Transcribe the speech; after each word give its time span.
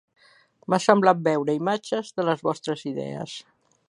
M'ha 0.73 0.79
semblat 0.85 1.21
veure, 1.27 1.55
imatges 1.61 2.09
de 2.21 2.25
les 2.31 2.43
vostres 2.49 2.83
idees 2.93 3.37